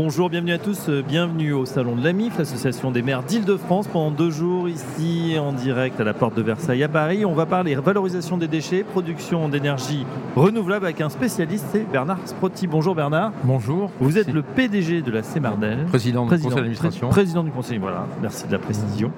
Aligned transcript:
Bonjour, 0.00 0.30
bienvenue 0.30 0.52
à 0.52 0.58
tous, 0.58 0.88
euh, 0.88 1.02
bienvenue 1.02 1.52
au 1.52 1.66
Salon 1.66 1.96
de 1.96 2.04
l'AMIF, 2.04 2.38
l'association 2.38 2.92
des 2.92 3.02
maires 3.02 3.24
d'Île-de-France, 3.24 3.88
pendant 3.88 4.12
deux 4.12 4.30
jours 4.30 4.68
ici 4.68 5.36
en 5.40 5.52
direct 5.52 6.00
à 6.00 6.04
la 6.04 6.14
porte 6.14 6.36
de 6.36 6.42
Versailles 6.42 6.84
à 6.84 6.88
Paris. 6.88 7.24
On 7.24 7.32
va 7.32 7.46
parler 7.46 7.74
valorisation 7.74 8.36
des 8.36 8.46
déchets, 8.46 8.84
production 8.84 9.48
d'énergie 9.48 10.06
renouvelable 10.36 10.86
avec 10.86 11.00
un 11.00 11.08
spécialiste, 11.08 11.66
c'est 11.72 11.90
Bernard 11.90 12.20
Sprotti. 12.26 12.68
Bonjour 12.68 12.94
Bernard. 12.94 13.32
Bonjour. 13.42 13.90
Vous 13.98 14.18
êtes 14.18 14.32
le 14.32 14.42
PDG 14.42 15.02
de 15.02 15.10
la 15.10 15.24
Cémardel. 15.24 15.86
Président, 15.86 16.26
du 16.26 16.30
conseil 16.30 16.54
d'administration. 16.54 17.08
Président 17.08 17.42
du 17.42 17.50
conseil, 17.50 17.78
voilà, 17.78 18.06
merci 18.22 18.46
de 18.46 18.52
la 18.52 18.60
précision. 18.60 19.10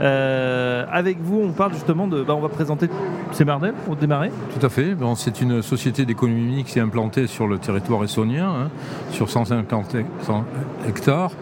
Euh, 0.00 0.84
avec 0.90 1.22
vous, 1.22 1.40
on 1.44 1.52
parle 1.52 1.74
justement 1.74 2.08
de. 2.08 2.24
Bah, 2.24 2.34
on 2.34 2.40
va 2.40 2.48
présenter 2.48 2.88
Cémardel 3.32 3.74
pour 3.84 3.96
démarrer. 3.96 4.30
Tout 4.58 4.64
à 4.64 4.68
fait. 4.68 4.96
C'est 5.16 5.40
une 5.40 5.62
société 5.62 6.04
d'économie 6.04 6.64
qui 6.64 6.72
s'est 6.72 6.80
implantée 6.80 7.26
sur 7.26 7.46
le 7.46 7.58
territoire 7.58 8.04
estonien, 8.04 8.48
hein, 8.48 8.70
sur 9.10 9.30
150 9.30 9.96
hectares. 10.86 11.32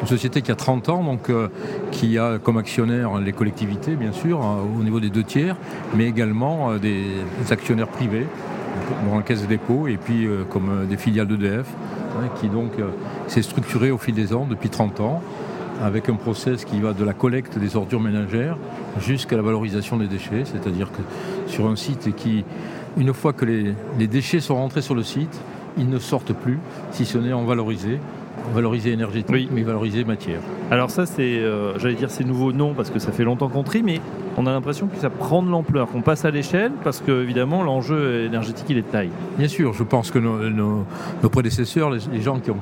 Une 0.00 0.06
société 0.06 0.42
qui 0.42 0.50
a 0.50 0.54
30 0.54 0.88
ans, 0.88 1.18
euh, 1.30 1.48
qui 1.90 2.18
a 2.18 2.38
comme 2.38 2.58
actionnaires 2.58 3.18
les 3.18 3.32
collectivités, 3.32 3.96
bien 3.96 4.12
sûr, 4.12 4.42
hein, 4.42 4.58
au 4.78 4.82
niveau 4.82 5.00
des 5.00 5.10
deux 5.10 5.22
tiers, 5.22 5.56
mais 5.94 6.06
également 6.06 6.72
euh, 6.72 6.78
des, 6.78 7.04
actionnaires 7.50 7.88
privés, 7.88 8.26
dans 9.08 9.16
la 9.16 9.22
caisse 9.22 9.42
de 9.42 9.46
dépôt, 9.46 9.86
et 9.86 9.96
puis 9.96 10.26
euh, 10.26 10.44
comme 10.44 10.86
des 10.88 10.96
filiales 10.96 11.28
d'EDF, 11.28 11.66
hein, 12.18 12.28
qui 12.40 12.48
donc 12.48 12.72
s'est 13.28 13.42
structuré 13.42 13.90
au 13.90 13.98
fil 13.98 14.14
des 14.14 14.34
ans 14.34 14.46
depuis 14.48 14.68
30 14.68 15.00
ans 15.00 15.22
avec 15.82 16.08
un 16.08 16.14
process 16.14 16.64
qui 16.64 16.80
va 16.80 16.92
de 16.92 17.04
la 17.04 17.12
collecte 17.12 17.58
des 17.58 17.76
ordures 17.76 18.00
ménagères 18.00 18.56
jusqu'à 19.00 19.36
la 19.36 19.42
valorisation 19.42 19.96
des 19.96 20.06
déchets, 20.06 20.44
c'est-à-dire 20.44 20.90
que 20.90 21.02
sur 21.50 21.68
un 21.68 21.76
site 21.76 22.14
qui, 22.14 22.44
une 22.96 23.12
fois 23.12 23.32
que 23.32 23.44
les 23.44 24.06
déchets 24.06 24.40
sont 24.40 24.56
rentrés 24.56 24.82
sur 24.82 24.94
le 24.94 25.02
site, 25.02 25.40
ils 25.76 25.88
ne 25.88 25.98
sortent 25.98 26.32
plus, 26.32 26.58
si 26.92 27.04
ce 27.04 27.18
n'est 27.18 27.32
en 27.32 27.44
valoriser, 27.44 27.98
valoriser 28.52 28.92
énergétique, 28.92 29.48
mais 29.52 29.62
valoriser 29.62 30.04
matière. 30.04 30.40
Alors 30.70 30.90
ça, 30.90 31.06
c'est, 31.06 31.38
euh, 31.38 31.78
j'allais 31.78 31.94
dire, 31.94 32.10
c'est 32.10 32.24
nouveau, 32.24 32.52
non, 32.52 32.74
parce 32.74 32.90
que 32.90 32.98
ça 32.98 33.12
fait 33.12 33.24
longtemps 33.24 33.48
qu'on 33.48 33.62
trie, 33.62 33.82
mais 33.82 34.00
on 34.36 34.46
a 34.46 34.52
l'impression 34.52 34.86
que 34.86 34.96
ça 34.96 35.10
prend 35.10 35.42
de 35.42 35.50
l'ampleur, 35.50 35.88
qu'on 35.88 36.02
passe 36.02 36.24
à 36.24 36.30
l'échelle, 36.30 36.72
parce 36.82 37.00
que 37.00 37.22
évidemment, 37.22 37.62
l'enjeu 37.62 38.24
énergétique, 38.24 38.66
il 38.68 38.78
est 38.78 38.82
de 38.82 38.86
taille. 38.86 39.10
Bien 39.38 39.48
sûr, 39.48 39.72
je 39.72 39.82
pense 39.82 40.10
que 40.10 40.18
nos, 40.18 40.84
prédécesseurs, 41.30 41.90
les, 41.90 42.20
gens 42.20 42.38
qui 42.38 42.50
ont, 42.50 42.58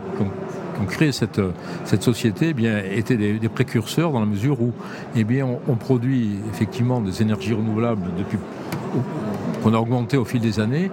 créé 0.85 1.13
cette, 1.13 1.41
cette 1.85 2.03
société, 2.03 2.49
eh 2.51 2.55
bien, 2.55 2.79
étaient 2.79 3.17
des, 3.17 3.49
précurseurs 3.49 4.13
dans 4.13 4.21
la 4.21 4.27
mesure 4.27 4.61
où 4.61 4.73
eh 5.17 5.25
bien, 5.25 5.47
on, 5.69 5.75
produit 5.75 6.37
effectivement 6.53 7.01
des 7.01 7.23
énergies 7.23 7.55
renouvelables 7.55 8.09
depuis 8.17 8.39
qu'on 9.63 9.75
a 9.75 9.79
augmenté 9.79 10.17
au 10.17 10.25
fil 10.25 10.41
des 10.41 10.61
années. 10.61 10.91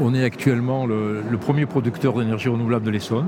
On 0.00 0.14
est 0.14 0.24
actuellement 0.24 0.86
le, 0.86 1.22
premier 1.40 1.66
producteur 1.66 2.14
d'énergie 2.14 2.48
renouvelable 2.48 2.84
de 2.84 2.90
l'Essonne. 2.90 3.26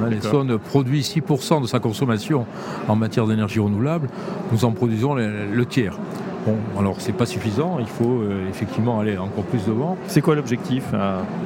Hein, 0.00 0.08
L'Essonne 0.08 0.58
produit 0.58 1.00
6% 1.02 1.62
de 1.62 1.66
sa 1.66 1.78
consommation 1.78 2.46
en 2.88 2.96
matière 2.96 3.26
d'énergie 3.26 3.60
renouvelable. 3.60 4.08
Nous 4.52 4.64
en 4.64 4.72
produisons 4.72 5.14
le 5.14 5.66
tiers. 5.66 5.98
Bon, 6.44 6.56
alors 6.76 6.96
c'est 6.98 7.12
pas 7.12 7.26
suffisant, 7.26 7.76
il 7.78 7.86
faut 7.86 8.20
euh, 8.20 8.48
effectivement 8.48 8.98
aller 8.98 9.16
encore 9.16 9.44
plus 9.44 9.64
devant. 9.64 9.96
C'est 10.08 10.20
quoi 10.20 10.34
l'objectif 10.34 10.84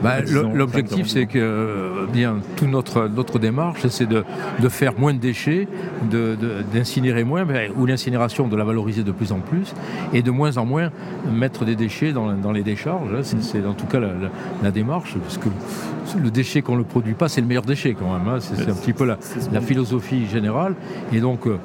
bah, 0.03 0.21
L'objectif, 0.55 1.07
c'est 1.07 1.27
que 1.27 1.39
euh, 1.39 2.07
bien 2.11 2.39
toute 2.57 2.69
notre, 2.69 3.07
notre 3.07 3.39
démarche, 3.39 3.87
c'est 3.89 4.09
de, 4.09 4.25
faire 4.71 4.99
moins 4.99 5.13
de 5.13 5.19
déchets, 5.19 5.69
d'incinérer 6.73 7.25
moins, 7.25 7.45
ou 7.77 7.85
l'incinération 7.85 8.49
de 8.49 8.57
la 8.57 8.65
valoriser 8.65 9.03
de 9.03 9.13
plus 9.13 9.33
en 9.33 9.41
plus, 9.41 9.75
et 10.15 10.23
de 10.23 10.31
moins 10.31 10.57
en 10.57 10.65
moins 10.65 10.91
mettre 11.31 11.67
des 11.67 11.77
déchets 11.77 12.13
dans, 12.13 12.53
les 12.53 12.63
décharges. 12.63 13.11
Hein. 13.15 13.23
C'est 13.23 13.67
en 13.67 13.75
tout 13.75 13.87
cas 13.87 14.01
la, 14.01 14.71
démarche, 14.71 15.15
parce 15.23 15.37
que 15.37 15.49
le 16.19 16.31
déchet 16.31 16.63
qu'on 16.63 16.77
ne 16.77 16.83
produit 16.83 17.15
pas, 17.15 17.29
c'est 17.29 17.43
le 17.43 17.47
meilleur 17.47 17.65
déchet 17.65 17.95
quand 17.95 18.13
même. 18.13 18.29
Hein. 18.29 18.39
C'est 18.41 18.71
un 18.71 18.75
petit 18.75 18.95
peu 18.95 19.05
la, 19.05 19.19
philosophie 19.61 20.27
générale, 20.27 20.75
et 21.13 21.21
donc 21.21 21.47
euh, 21.47 21.59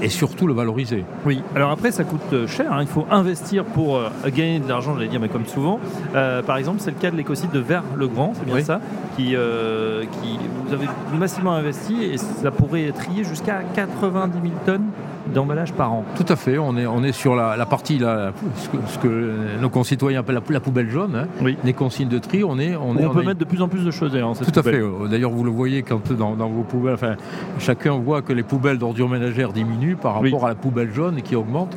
et 0.00 0.08
surtout 0.08 0.46
le 0.46 0.54
valoriser. 0.54 1.04
Oui. 1.24 1.42
Alors 1.54 1.70
après, 1.70 1.90
ça 1.90 2.04
coûte 2.04 2.45
cher. 2.46 2.72
Hein. 2.72 2.78
Il 2.82 2.86
faut 2.86 3.06
investir 3.10 3.64
pour 3.64 3.96
euh, 3.96 4.08
gagner 4.26 4.60
de 4.60 4.68
l'argent, 4.68 4.94
j'allais 4.94 5.08
dire, 5.08 5.20
mais 5.20 5.28
comme 5.28 5.46
souvent. 5.46 5.80
Euh, 6.14 6.42
par 6.42 6.56
exemple, 6.56 6.80
c'est 6.80 6.90
le 6.90 6.96
cas 6.96 7.10
de 7.10 7.16
l'écosite 7.16 7.52
de 7.52 7.60
Vers-le-Grand, 7.60 8.32
c'est 8.34 8.46
bien 8.46 8.62
ça, 8.62 8.80
qui, 9.16 9.34
euh, 9.34 10.04
qui, 10.04 10.38
vous 10.66 10.74
avez 10.74 10.86
massivement 11.16 11.52
investi 11.52 12.02
et 12.02 12.18
ça 12.18 12.50
pourrait 12.50 12.90
trier 12.92 13.24
jusqu'à 13.24 13.62
90 13.74 14.40
000 14.40 14.54
tonnes 14.64 14.86
d'emballage 15.32 15.72
par 15.72 15.92
an. 15.92 16.04
Tout 16.16 16.26
à 16.28 16.36
fait, 16.36 16.56
on 16.58 16.76
est, 16.76 16.86
on 16.86 17.02
est 17.02 17.12
sur 17.12 17.34
la, 17.34 17.66
partie, 17.66 17.98
là, 17.98 18.32
ce, 18.56 18.98
que, 18.98 19.32
nos 19.60 19.68
concitoyens 19.68 20.20
appellent 20.20 20.40
la, 20.48 20.60
poubelle 20.60 20.88
jaune, 20.88 21.26
hein. 21.42 21.54
les 21.64 21.72
consignes 21.72 22.08
de 22.08 22.18
tri. 22.18 22.44
On, 22.44 22.58
est, 22.58 22.76
on, 22.76 22.96
est, 22.96 23.04
on 23.04 23.10
peut 23.12 23.24
mettre 23.24 23.40
de 23.40 23.44
plus 23.44 23.60
en 23.60 23.68
plus 23.68 23.84
de 23.84 23.90
choses 23.90 24.12
d'ailleurs. 24.12 24.32
Tout 24.34 24.58
à 24.58 24.62
fait, 24.62 24.82
d'ailleurs 25.10 25.30
vous 25.30 25.44
le 25.44 25.50
voyez 25.50 25.82
quand 25.82 26.12
dans, 26.12 26.34
vos 26.34 26.62
poubelles, 26.62 26.94
enfin, 26.94 27.16
chacun 27.58 27.94
voit 27.94 28.22
que 28.22 28.32
les 28.32 28.42
poubelles 28.42 28.78
d'ordures 28.78 29.08
ménagères 29.08 29.52
diminuent 29.52 29.96
par 29.96 30.14
rapport 30.22 30.46
à 30.46 30.48
la 30.48 30.54
poubelle 30.54 30.92
jaune 30.92 31.22
qui 31.22 31.34
augmente 31.34 31.76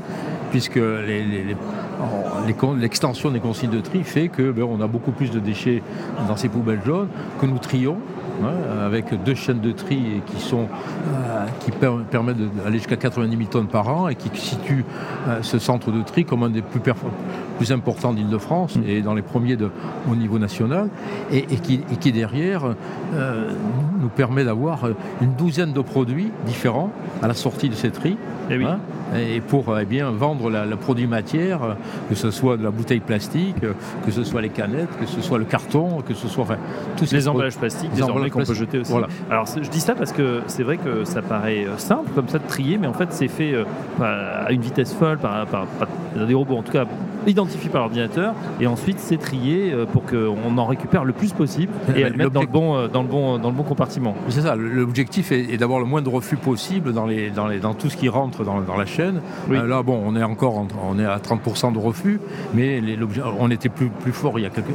puisque 0.51 0.79
l'extension 2.77 3.31
des 3.31 3.39
consignes 3.39 3.71
de 3.71 3.81
tri 3.81 4.03
fait 4.03 4.29
que 4.29 4.51
ben, 4.51 4.63
on 4.63 4.81
a 4.81 4.87
beaucoup 4.87 5.11
plus 5.11 5.31
de 5.31 5.39
déchets 5.39 5.81
dans 6.27 6.35
ces 6.35 6.49
poubelles 6.49 6.81
jaunes 6.85 7.09
que 7.39 7.45
nous 7.45 7.59
trions 7.59 7.97
Hein, 8.41 8.85
avec 8.85 9.21
deux 9.25 9.35
chaînes 9.35 9.59
de 9.59 9.73
tri 9.73 10.21
qui, 10.25 10.41
sont, 10.41 10.67
euh, 11.13 11.45
qui 11.59 11.71
permettent 11.71 12.37
d'aller 12.37 12.77
jusqu'à 12.77 12.95
90 12.95 13.35
000 13.35 13.49
tonnes 13.49 13.67
par 13.67 13.89
an 13.89 14.07
et 14.07 14.15
qui 14.15 14.29
situent 14.33 14.85
euh, 15.27 15.39
ce 15.41 15.59
centre 15.59 15.91
de 15.91 16.01
tri 16.03 16.23
comme 16.23 16.43
un 16.43 16.49
des 16.49 16.61
plus, 16.61 16.79
plus 17.57 17.71
importants 17.73 18.13
d'Île-de-France 18.13 18.77
mm. 18.77 18.83
et 18.87 19.01
dans 19.01 19.13
les 19.13 19.23
premiers 19.23 19.57
de, 19.57 19.69
au 20.09 20.15
niveau 20.15 20.39
national 20.39 20.89
et, 21.33 21.41
qui, 21.41 21.79
qui, 21.99 22.13
derrière 22.13 22.63
euh, 23.15 23.51
nous 23.99 24.09
permet 24.09 24.45
d'avoir 24.45 24.85
une 25.21 25.33
douzaine 25.33 25.73
de 25.73 25.81
produits 25.81 26.31
différents 26.45 26.91
à 27.21 27.27
la 27.27 27.33
sortie 27.33 27.67
de 27.67 27.75
ces 27.75 27.91
tri. 27.91 28.15
Et, 28.49 28.55
eh 28.59 28.65
hein, 28.65 28.79
et 29.15 29.41
pour 29.41 29.77
eh 29.79 29.85
bien, 29.85 30.11
vendre 30.11 30.49
le 30.49 30.75
produit 30.75 31.07
matière, 31.07 31.77
que 32.09 32.15
ce 32.15 32.31
soit 32.31 32.57
de 32.57 32.63
la 32.63 32.71
bouteille 32.71 32.99
plastique, 32.99 33.55
que 34.05 34.11
ce 34.11 34.23
soit 34.23 34.41
les 34.41 34.49
canettes, 34.49 34.89
que 34.99 35.05
ce 35.05 35.21
soit 35.21 35.37
le 35.37 35.45
carton, 35.45 36.01
que 36.01 36.13
ce 36.13 36.27
soit 36.27 36.43
enfin, 36.43 36.57
tous 36.97 37.11
les 37.11 37.27
emballages 37.27 37.57
plastiques, 37.57 37.91
qu'on 38.31 38.43
peut 38.43 38.53
jeter 38.53 38.79
aussi. 38.79 38.93
Alors 39.29 39.45
je 39.45 39.69
dis 39.69 39.79
ça 39.79 39.95
parce 39.95 40.11
que 40.11 40.41
c'est 40.47 40.63
vrai 40.63 40.77
que 40.77 41.03
ça 41.03 41.21
paraît 41.21 41.65
euh, 41.65 41.77
simple 41.77 42.09
comme 42.15 42.27
ça 42.27 42.39
de 42.39 42.47
trier, 42.47 42.77
mais 42.77 42.87
en 42.87 42.93
fait 42.93 43.07
c'est 43.11 43.27
fait 43.27 43.53
euh, 43.53 43.63
à 44.01 44.51
une 44.51 44.61
vitesse 44.61 44.93
folle 44.93 45.17
par, 45.17 45.45
par, 45.47 45.67
des 46.15 46.33
robots, 46.33 46.57
en 46.57 46.63
tout 46.63 46.71
cas 46.71 46.85
identifiés 47.29 47.69
par 47.69 47.81
l'ordinateur, 47.81 48.33
et 48.59 48.67
ensuite 48.67 48.99
c'est 48.99 49.17
trié 49.17 49.71
euh, 49.71 49.85
pour 49.85 50.05
qu'on 50.05 50.57
en 50.57 50.65
récupère 50.65 51.05
le 51.05 51.13
plus 51.13 51.33
possible 51.33 51.71
et 51.95 52.03
le 52.03 52.15
mettre 52.15 52.31
dans 52.31 52.41
le 52.41 52.47
bon, 52.47 52.87
dans 52.87 53.01
le 53.01 53.07
bon, 53.07 53.37
dans 53.37 53.49
le 53.49 53.55
bon 53.55 53.63
compartiment. 53.63 54.15
C'est 54.29 54.41
ça. 54.41 54.55
L'objectif 54.55 55.31
est, 55.31 55.57
d'avoir 55.57 55.79
le 55.79 55.85
moins 55.85 56.01
de 56.01 56.09
refus 56.09 56.37
possible 56.37 56.93
dans, 56.93 57.05
les, 57.05 57.29
dans, 57.29 57.47
les, 57.47 57.59
dans 57.59 57.73
tout 57.73 57.89
ce 57.89 57.97
qui 57.97 58.09
rentre 58.09 58.43
dans, 58.43 58.61
dans 58.61 58.77
la 58.77 58.85
chaîne. 58.85 59.21
là, 59.49 59.83
bon, 59.83 60.01
on 60.05 60.15
est 60.15 60.23
encore 60.23 60.65
on 60.89 60.99
est 60.99 61.05
à 61.05 61.17
30% 61.17 61.73
de 61.73 61.79
refus, 61.79 62.19
mais 62.53 62.81
on 63.39 63.51
était 63.51 63.69
plus, 63.69 63.89
plus 63.89 64.11
fort 64.11 64.39
il 64.39 64.43
y 64.43 64.45
a 64.45 64.49
quelques, 64.49 64.67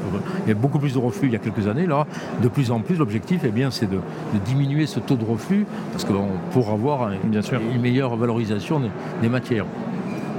il 0.47 0.49
y 0.49 0.53
a 0.53 0.55
beaucoup 0.55 0.79
plus 0.79 0.95
de 0.95 0.99
refus 0.99 1.27
il 1.27 1.33
y 1.33 1.37
a 1.37 1.39
quelques 1.39 1.67
années. 1.67 1.87
Là, 1.87 2.07
de 2.43 2.49
plus 2.49 2.71
en 2.71 2.81
plus, 2.81 2.97
l'objectif 2.97 3.43
eh 3.45 3.51
bien, 3.51 3.71
c'est 3.71 3.91
de, 3.91 3.99
diminuer 4.45 4.87
ce 4.87 5.01
taux 5.01 5.17
de 5.17 5.25
refus 5.25 5.67
parce 5.93 6.05
que 6.05 6.13
pour 6.53 6.71
avoir 6.71 7.11
Bien 7.25 7.43
sûr. 7.43 7.61
une 7.75 7.81
meilleure 7.81 8.17
valorisation 8.17 8.81
des, 9.23 9.29
matières. 9.29 9.67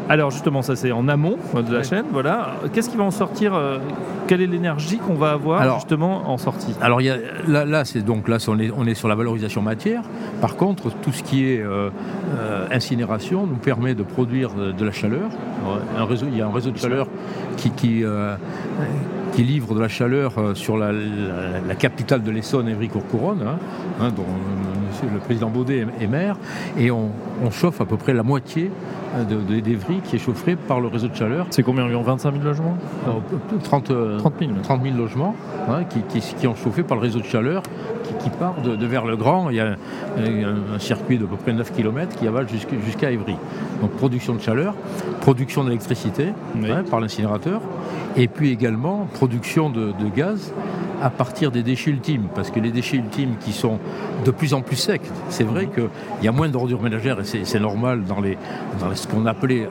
Alors 0.08 0.32
justement, 0.32 0.62
ça 0.62 0.76
c'est 0.76 0.92
en 0.92 1.08
amont 1.08 1.38
de 1.56 1.74
la 1.74 1.84
chaîne. 1.84 2.06
Voilà. 2.12 2.56
Qu'est-ce 2.74 2.90
qui 2.90 2.98
va 2.98 3.04
en 3.04 3.12
sortir 3.12 3.54
euh, 3.56 3.80
Quelle 4.28 4.42
est 4.42 4.48
l'énergie 4.48 4.98
qu'on 4.98 5.16
va 5.16 5.32
avoir 5.32 5.76
justement 5.76 6.30
en 6.30 6.38
sortie? 6.38 6.74
Alors 6.82 7.02
il 7.02 7.06
y 7.06 7.10
a, 7.10 7.18
là, 7.48 7.66
là 7.66 7.86
c'est 7.86 8.02
donc 8.02 8.28
là 8.28 8.38
on 8.48 8.60
est, 8.60 8.72
on 8.76 8.86
est, 8.86 8.94
sur 8.94 9.08
la 9.08 9.16
valorisation 9.16 9.62
matière. 9.62 10.04
Par 10.42 10.56
contre, 10.58 10.92
tout 11.02 11.12
ce 11.12 11.24
qui 11.24 11.46
est 11.46 11.62
euh, 11.62 11.90
euh, 12.38 12.68
incinération 12.72 13.48
nous 13.48 13.56
permet 13.56 13.96
de 13.96 14.04
produire 14.04 14.52
de, 14.54 14.86
la 14.86 14.92
chaleur. 14.92 15.30
Un 15.98 16.06
réseau, 16.06 16.28
il 16.32 16.38
y 16.38 16.42
a 16.42 16.48
un 16.48 16.52
réseau 16.52 16.70
de 16.70 16.78
chaleur 16.78 17.08
qui, 17.58 17.72
qui 17.72 18.04
qui 19.34 19.44
livre 19.44 19.76
de 19.76 19.82
la 19.82 19.90
chaleur 19.90 20.34
sur 20.54 20.78
la, 20.78 20.94
capitale 21.78 22.24
de 22.24 22.32
l'Essonne, 22.32 22.70
Évry-Courcouronne, 22.70 23.42
hein, 23.46 23.58
hein, 24.00 24.10
dont 24.16 24.24
le 25.04 25.20
président 25.20 25.50
Baudet 25.50 25.86
est 26.00 26.08
maire, 26.08 26.38
et 26.78 26.92
on, 26.92 27.12
chauffe 27.52 27.80
à 27.80 27.86
peu 27.86 27.96
près 27.96 28.14
la 28.14 28.24
moitié 28.24 28.72
euh, 29.16 29.62
d'Evry 29.62 30.02
qui 30.04 30.16
est 30.16 30.20
chauffé 30.20 30.56
par 30.56 30.80
le 30.80 30.88
réseau 30.88 31.08
de 31.08 31.16
chaleur. 31.16 31.46
C'est 31.52 31.64
combien 31.64 31.86
environ 31.86 32.02
25 32.02 32.34
000 32.34 32.44
logements? 32.44 32.78
30, 33.64 33.88
000. 33.88 34.98
logements 34.98 35.36
hein, 35.70 35.84
qui, 35.84 36.20
qui, 36.20 36.48
ont 36.48 36.56
chauffé 36.56 36.84
par 36.84 36.98
le 36.98 37.04
réseau 37.04 37.20
de 37.20 37.26
chaleur 37.26 37.62
qui, 38.20 38.30
part 38.30 38.56
de, 38.62 38.86
vers 38.86 39.06
le 39.06 39.16
Grand. 39.16 39.50
Il 39.50 39.58
y 39.58 39.60
a 39.60 39.76
un, 40.18 40.80
circuit 40.80 41.18
de 41.18 41.26
peu 41.26 41.36
près 41.36 41.54
9 41.54 41.72
km 41.74 42.16
qui 42.16 42.28
avale 42.28 42.48
jusqu'à 42.50 43.12
Évry. 43.12 43.36
Donc 43.82 43.92
production 43.92 44.36
de 44.36 44.42
chaleur, 44.42 44.76
production 45.22 45.64
d'électricité 45.64 46.34
par 46.90 47.00
l'incinérateur, 47.00 47.62
et 48.16 48.28
puis 48.28 48.52
également 48.52 49.08
production 49.14 49.70
de, 49.70 49.94
gaz 50.16 50.54
à 51.02 51.10
partir 51.10 51.52
des 51.52 51.64
déchets 51.64 51.92
ultimes, 51.92 52.28
parce 52.34 52.52
que 52.52 52.60
les 52.60 52.72
déchets 52.72 52.98
ultimes 52.98 53.36
qui 53.40 53.54
sont 53.54 53.80
de 54.24 54.32
plus 54.32 54.54
en 54.54 54.62
plus 54.62 54.76
secs, 54.76 55.02
c'est 55.30 55.44
vrai 55.44 55.68
qu'il 55.68 55.90
y 56.24 56.28
a 56.28 56.32
moins 56.32 56.50
d'ordures 56.50 56.82
ménagères 56.82 57.20
et 57.20 57.46
c'est 57.46 57.60
normal 57.60 58.04
dans, 58.06 58.22
les, 58.22 58.38
dans 58.80 58.94
ce 58.96 59.08
qu'on 59.08 59.26
appelait 59.26 59.68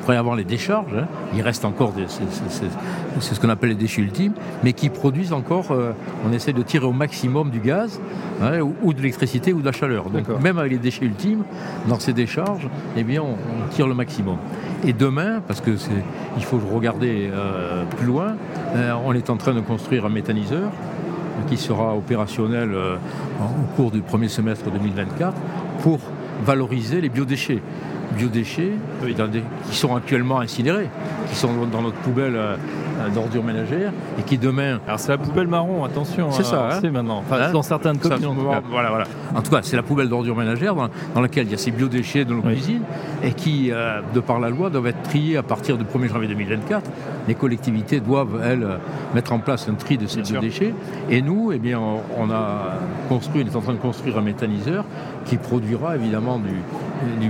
pourrait 0.00 0.16
avoir 0.16 0.36
les 0.36 0.44
décharges, 0.44 0.94
hein. 0.96 1.06
il 1.34 1.42
reste 1.42 1.64
encore, 1.64 1.92
c'est 3.20 3.34
ce 3.34 3.40
qu'on 3.40 3.48
appelle 3.48 3.70
les 3.70 3.74
déchets 3.74 4.02
ultimes, 4.02 4.32
mais 4.62 4.72
qui 4.72 4.88
produisent 4.88 5.32
encore, 5.32 5.70
euh, 5.70 5.92
on 6.28 6.32
essaie 6.32 6.52
de 6.52 6.62
tirer 6.62 6.86
au 6.86 6.92
maximum 6.92 7.50
du 7.50 7.60
gaz, 7.60 8.00
hein, 8.42 8.60
ou, 8.60 8.92
de 8.92 8.98
l'électricité 8.98 9.52
ou 9.52 9.60
de 9.60 9.66
la 9.66 9.72
chaleur. 9.72 10.10
Donc 10.10 10.28
même 10.40 10.58
avec 10.58 10.72
les 10.72 10.78
déchets 10.78 11.04
ultimes, 11.04 11.44
dans 11.88 11.98
ces 11.98 12.12
décharges, 12.12 12.68
eh 12.96 13.04
bien, 13.04 13.22
on, 13.22 13.36
tire 13.70 13.86
le 13.86 13.94
maximum. 13.94 14.36
Et 14.86 14.92
demain, 14.92 15.40
parce 15.46 15.60
que 15.60 15.72
il 16.36 16.44
faut 16.44 16.58
regarder 16.72 17.30
euh, 17.32 17.84
plus 17.96 18.06
loin, 18.06 18.34
euh, 18.76 18.92
on 19.04 19.12
est 19.14 19.30
en 19.30 19.36
train 19.36 19.54
de 19.54 19.60
construire 19.60 20.04
un 20.06 20.10
méthaniseur 20.10 20.70
qui 21.48 21.56
sera 21.56 21.96
opérationnel 21.96 22.70
au 23.40 23.76
cours 23.76 23.90
du 23.90 24.00
premier 24.00 24.28
semestre 24.28 24.70
2024 24.70 25.34
pour 25.82 25.98
valoriser 26.44 27.00
les 27.00 27.08
biodéchets 27.08 27.60
biodéchets 28.16 28.72
qui 29.70 29.76
sont 29.76 29.94
actuellement 29.94 30.40
incinérés, 30.40 30.88
qui 31.28 31.36
sont 31.36 31.66
dans 31.70 31.82
notre 31.82 31.96
poubelle 31.96 32.36
euh, 32.36 32.56
d'ordures 33.14 33.42
ménagères 33.42 33.92
et 34.18 34.22
qui 34.22 34.38
demain. 34.38 34.80
Alors 34.86 35.00
c'est 35.00 35.10
la 35.10 35.18
poubelle 35.18 35.48
marron, 35.48 35.84
attention. 35.84 36.30
C'est 36.30 36.44
ça. 36.44 36.68
Hein. 36.70 36.78
c'est 36.80 36.90
maintenant. 36.90 37.22
Hein 37.30 37.50
dans 37.52 37.62
certaines 37.62 37.98
communes. 37.98 38.24
En 38.26 38.34
voilà, 38.34 38.88
voilà. 38.88 39.04
En 39.34 39.42
tout 39.42 39.50
cas, 39.50 39.60
c'est 39.62 39.76
la 39.76 39.82
poubelle 39.82 40.08
d'ordures 40.08 40.36
ménagères 40.36 40.74
dans, 40.74 41.20
laquelle 41.20 41.46
il 41.46 41.50
y 41.50 41.54
a 41.54 41.58
ces 41.58 41.70
biodéchets 41.70 42.24
de 42.24 42.34
nos 42.34 42.42
cuisines 42.42 42.82
et 43.22 43.32
qui, 43.32 43.70
euh, 43.70 44.00
de 44.14 44.20
par 44.20 44.40
la 44.40 44.50
loi, 44.50 44.70
doivent 44.70 44.86
être 44.86 45.02
triés 45.02 45.36
à 45.36 45.42
partir 45.42 45.76
du 45.76 45.84
1er 45.84 46.08
janvier 46.08 46.28
2024. 46.28 46.90
Les 47.26 47.34
collectivités 47.34 48.00
doivent, 48.00 48.40
elles, 48.44 48.66
mettre 49.14 49.32
en 49.32 49.38
place 49.38 49.68
un 49.68 49.74
tri 49.74 49.98
de 49.98 50.06
ces 50.06 50.22
biodéchets. 50.22 50.74
Et 51.10 51.22
nous, 51.22 51.52
eh 51.52 51.58
bien, 51.58 51.80
on, 51.80 52.30
a 52.30 52.74
construit, 53.08 53.44
on 53.44 53.52
est 53.52 53.56
en 53.56 53.60
train 53.60 53.72
de 53.72 53.78
construire 53.78 54.18
un 54.18 54.22
méthaniseur 54.22 54.84
qui 55.24 55.36
produira 55.36 55.96
évidemment 55.96 56.38
du, 56.38 56.50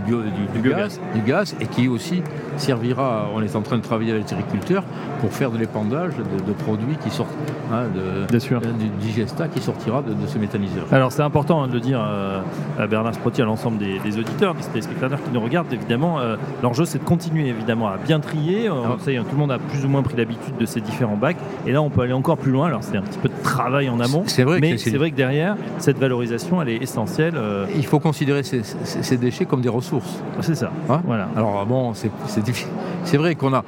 bio, 0.01 0.23
du, 0.55 0.71
gaz, 0.71 1.01
du 1.15 1.21
gaz 1.23 1.55
et 1.61 1.67
qui 1.67 1.89
aussi 1.89 2.23
servira, 2.57 3.29
on 3.35 3.43
est 3.43 3.57
en 3.57 3.63
train 3.63 3.77
de 3.77 3.83
travailler 3.83 4.13
avec 4.13 4.31
les 4.31 4.35
agriculteurs 4.35 4.85
pour 5.21 5.33
faire 5.33 5.51
de 5.51 5.59
l'épandage 5.59 6.13
de, 6.17 6.53
produits 6.53 6.97
qui 7.03 7.11
sortent 7.11 7.35
hein, 7.73 7.85
de, 8.31 8.39
sûr. 8.39 8.61
du 8.61 8.89
digesta 9.01 9.49
qui 9.49 9.61
sortira 9.61 10.03
de, 10.03 10.15
ce 10.27 10.39
méthaniseur. 10.39 10.87
Alors 10.93 11.13
c'est 11.13 11.23
important 11.23 11.63
hein, 11.63 11.69
de 11.69 11.75
le 11.75 11.81
dire 11.81 12.03
euh, 12.03 12.41
à 12.79 12.87
Bernard 12.87 13.15
Sprotti, 13.15 13.43
à 13.43 13.45
l'ensemble 13.45 13.79
des, 13.79 14.19
auditeurs, 14.19 14.55
des 14.55 14.63
téléspectateurs 14.65 15.23
qui 15.23 15.31
nous 15.33 15.41
regardent, 15.41 15.73
évidemment, 15.73 16.21
euh, 16.21 16.37
l'enjeu 16.63 16.85
c'est 16.85 16.99
de 16.99 17.05
continuer 17.05 17.49
évidemment 17.49 17.89
à 17.89 17.97
bien 17.97 18.21
trier. 18.21 18.71
On 18.71 18.85
ah. 18.85 18.97
sait, 19.01 19.17
tout 19.17 19.33
le 19.33 19.39
monde 19.39 19.53
a 19.53 19.59
plus 19.59 19.85
ou 19.85 19.89
moins 19.89 20.03
pris 20.03 20.17
l'habitude 20.17 20.57
de 20.59 20.67
ces 20.67 20.81
différents 20.81 21.17
bacs 21.17 21.37
et 21.67 21.73
là 21.73 21.83
on 21.83 21.91
peut 21.91 22.03
aller 22.03 22.13
encore 22.13 22.37
plus 22.37 22.53
loin. 22.53 22.67
Alors 22.67 22.83
c'est 22.83 22.97
un 22.97 23.03
petit 23.03 23.19
peu 23.19 23.29
de 23.29 23.43
travail 23.43 23.89
en 23.89 24.01
amont, 24.01 24.25
c'est 24.27 24.45
vrai 24.45 24.61
mais 24.61 24.79
c'est 24.79 24.97
vrai 24.97 25.11
que 25.11 25.17
derrière 25.17 25.57
cette 25.79 25.99
valorisation 25.99 26.61
elle 26.63 26.69
est 26.69 26.83
essentielle. 26.83 27.35
Euh. 27.37 27.67
Il 27.75 27.87
faut 27.87 28.01
considérer 28.01 28.43
ces, 28.43 28.63
ces, 28.63 29.17
déchets 29.17 29.47
comme 29.47 29.61
des 29.65 29.71
ressources. 29.71 30.23
C'est 30.41 30.55
ça. 30.55 30.71
Hein 30.89 31.01
voilà. 31.05 31.29
Alors 31.37 31.65
bon, 31.67 31.93
c'est 31.95 33.17
vrai 33.17 33.35
qu'on 33.35 33.53
a, 33.55 33.65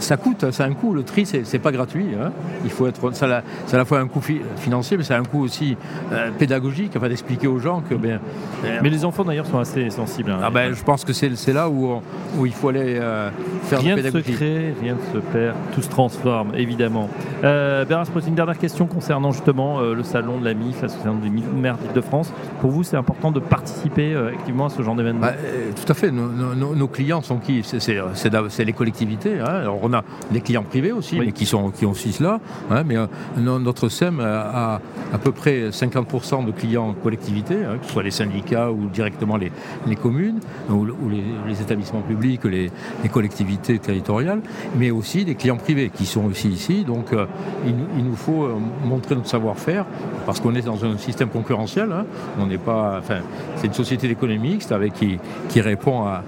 ça 0.00 0.16
coûte, 0.16 0.50
ça 0.50 0.64
a 0.64 0.66
un 0.66 0.74
coût. 0.74 0.92
Le 0.94 1.02
tri 1.02 1.26
c'est 1.26 1.58
pas 1.58 1.72
gratuit. 1.72 2.08
Hein. 2.20 2.32
Il 2.64 2.70
faut 2.70 2.86
être, 2.86 3.14
ça, 3.14 3.26
a, 3.26 3.38
à 3.38 3.76
la 3.76 3.84
fois 3.84 4.00
un 4.00 4.08
coût 4.08 4.20
financier, 4.56 4.96
mais 4.96 5.04
ça 5.04 5.16
a 5.16 5.18
un 5.18 5.24
coût 5.24 5.42
aussi 5.42 5.76
euh, 6.12 6.30
pédagogique, 6.38 6.96
afin 6.96 7.08
d'expliquer 7.08 7.46
aux 7.46 7.58
gens 7.58 7.82
que. 7.88 7.94
Ben, 7.94 8.18
euh, 8.64 8.78
mais 8.82 8.90
les 8.90 9.04
enfants 9.04 9.24
d'ailleurs 9.24 9.46
sont 9.46 9.58
assez 9.58 9.90
sensibles. 9.90 10.30
Hein. 10.30 10.40
ah 10.42 10.50
ben, 10.50 10.72
je 10.72 10.82
pense 10.82 11.04
que 11.04 11.12
c'est 11.12 11.52
là 11.52 11.68
où, 11.68 12.00
où 12.38 12.46
il 12.46 12.52
faut 12.52 12.68
aller 12.68 12.98
euh, 13.00 13.30
faire 13.64 13.80
rien 13.80 13.96
de 13.96 14.02
pédagogie. 14.02 14.34
Rien 14.34 14.48
ne 14.48 14.56
se 14.56 14.72
crée, 14.72 14.74
rien 14.80 14.94
ne 14.94 15.20
se 15.20 15.26
perd, 15.26 15.56
tout 15.74 15.82
se 15.82 15.88
transforme, 15.88 16.52
évidemment. 16.54 17.08
Euh, 17.44 17.84
Bernard 17.84 18.06
une 18.26 18.34
dernière 18.34 18.58
question 18.58 18.86
concernant 18.86 19.30
justement 19.32 19.80
le 19.80 20.02
salon 20.02 20.38
de 20.38 20.44
la 20.44 20.54
MIF, 20.54 20.82
l'association 20.82 21.14
des 21.16 21.30
maires 21.30 21.76
d'Île-de-France. 21.76 22.32
Pour 22.60 22.70
vous, 22.70 22.82
c'est 22.82 22.96
important 22.96 23.30
de 23.30 23.40
participer 23.40 24.16
activement 24.16 24.66
à 24.66 24.70
ce 24.70 24.82
genre 24.82 24.94
d'événement? 24.94 25.15
Bah, 25.20 25.32
Tout 25.74 25.92
à 25.92 25.94
fait. 25.94 26.10
Nos, 26.10 26.88
clients 26.88 27.22
sont 27.22 27.38
qui? 27.38 27.62
C'est 27.62 28.64
les 28.64 28.72
collectivités. 28.72 29.40
Hein. 29.40 29.44
Alors, 29.62 29.78
on 29.82 29.92
a 29.92 30.02
des 30.30 30.40
clients 30.40 30.62
privés 30.62 30.92
aussi, 30.92 31.18
mais 31.18 31.32
qui, 31.32 31.46
sont, 31.46 31.70
qui 31.70 31.86
ont 31.86 31.90
aussi 31.90 32.12
cela. 32.12 32.40
Hein. 32.70 32.82
mais 32.84 32.96
notre 33.38 33.88
SEM 33.88 34.20
a 34.20 34.80
à 35.12 35.18
peu 35.18 35.32
près 35.32 35.70
50% 35.70 36.44
de 36.44 36.52
clients 36.52 36.94
collectivités, 37.02 37.64
hein, 37.64 37.78
que 37.78 37.86
ce 37.86 37.92
soit 37.92 38.02
les 38.02 38.10
syndicats 38.10 38.70
ou 38.70 38.88
directement 38.88 39.36
les, 39.36 39.50
communes, 39.96 40.40
ou, 40.68 40.86
les, 41.08 41.62
établissements 41.62 42.02
publics, 42.02 42.44
les, 42.44 42.70
collectivités 43.12 43.78
territoriales, 43.78 44.40
mais 44.76 44.90
aussi 44.90 45.24
des 45.24 45.34
clients 45.34 45.56
privés 45.56 45.90
qui 45.90 46.06
sont 46.06 46.24
aussi 46.24 46.48
ici. 46.48 46.84
Donc 46.84 47.12
euh, 47.12 47.26
il, 47.66 48.04
nous 48.04 48.16
faut 48.16 48.44
euh, 48.44 48.56
montrer 48.84 49.14
notre 49.14 49.28
savoir-faire 49.28 49.86
parce 50.26 50.40
qu'on 50.40 50.54
est 50.54 50.62
dans 50.62 50.84
un 50.84 50.98
système 50.98 51.28
concurrentiel. 51.28 51.92
Hein. 51.92 52.04
On 52.38 52.46
n'est 52.46 52.58
pas, 52.58 52.96
enfin, 52.98 53.20
c'est 53.56 53.68
une 53.68 53.74
société 53.74 54.08
d'économie 54.08 54.36
mixte 54.46 54.72
avec 54.72 54.92
qui, 54.94 55.05
qui 55.48 55.60
répond 55.60 56.04
à, 56.04 56.22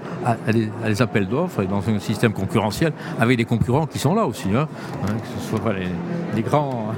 des, 0.51 1.01
appels 1.01 1.27
d'offres 1.27 1.61
et 1.63 1.67
dans 1.67 1.87
un 1.87 1.99
système 1.99 2.33
concurrentiel 2.33 2.93
avec 3.19 3.37
des 3.37 3.45
concurrents 3.45 3.85
qui 3.85 3.99
sont 3.99 4.15
là 4.15 4.25
aussi, 4.25 4.49
hein, 4.55 4.67
que 5.05 5.41
ce 5.41 5.57
soit 5.57 5.73
les, 5.73 5.87
les 6.35 6.41
grands 6.41 6.93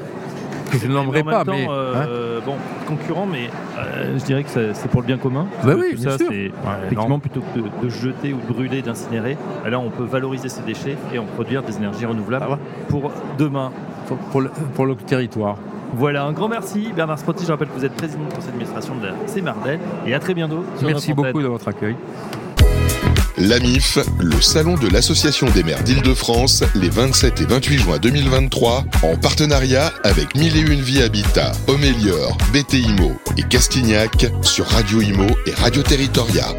je 0.80 0.88
ne 0.88 0.94
nommerai 0.94 1.24
pas, 1.24 1.44
mais. 1.46 1.68
Euh, 1.70 2.40
hein 2.40 2.44
bon, 2.46 2.56
concurrent, 2.88 3.26
mais 3.26 3.50
euh, 3.78 4.18
je 4.18 4.24
dirais 4.24 4.44
que 4.44 4.50
c'est 4.50 4.88
pour 4.90 5.02
le 5.02 5.08
bien 5.08 5.18
commun. 5.18 5.48
Bah 5.64 5.74
oui, 5.78 5.98
ça, 5.98 6.18
c'est 6.18 6.52
effectivement 6.86 7.20
plutôt 7.20 7.42
que 7.54 7.60
de, 7.60 7.90
jeter 7.90 8.34
ou 8.34 8.38
de 8.38 8.54
brûler, 8.54 8.82
d'incinérer. 8.82 9.38
Là, 9.70 9.80
on 9.80 9.90
peut 9.90 10.04
valoriser 10.04 10.50
ces 10.50 10.62
déchets 10.62 10.98
et 11.14 11.20
en 11.20 11.26
produire 11.26 11.64
des 11.64 11.78
énergies 11.78 12.06
renouvelables 12.06 12.46
ah 12.50 12.58
pour 12.88 13.12
demain. 13.38 13.72
Pour, 14.32 14.86
le, 14.86 14.96
territoire. 14.96 15.58
Voilà, 15.94 16.24
un 16.24 16.32
grand 16.32 16.48
merci 16.48 16.90
Bernard 16.96 17.20
Sprotti. 17.20 17.46
Je 17.46 17.52
rappelle 17.52 17.68
que 17.68 17.78
vous 17.78 17.86
êtes 17.86 17.94
président 17.94 18.24
du 18.24 18.30
conseil 18.30 18.48
d'administration 18.48 18.96
de 18.96 19.08
la 19.08 19.14
CMARDEL 19.28 19.80
et 20.06 20.14
à 20.14 20.20
très 20.20 20.34
bientôt. 20.34 20.64
merci 20.82 21.14
beaucoup 21.14 21.42
de 21.42 21.48
votre 21.48 21.68
accueil. 21.68 21.96
L'AMIF, 23.38 23.98
le 24.20 24.40
salon 24.40 24.76
de 24.76 24.88
l'Association 24.88 25.48
des 25.50 25.64
maires 25.64 25.84
d'Île-de-France, 25.84 26.64
les 26.76 26.90
27 26.90 27.42
et 27.42 27.46
28 27.46 27.78
juin 27.78 27.98
2023, 27.98 28.84
en 29.04 29.16
partenariat 29.18 29.92
avec 30.04 30.36
Mille 30.36 30.58
et 30.58 30.60
Une 30.60 30.82
Vie 30.82 31.02
Habitat, 31.02 31.54
Homélior, 31.68 32.38
BT 32.54 32.80
Imo 32.80 33.14
et 33.38 33.44
Castignac 33.44 34.28
sur 34.44 34.68
Radio 34.68 35.02
Imo 35.02 35.28
et 35.48 35.54
Radio 35.56 35.82
Territoria. 35.82 36.54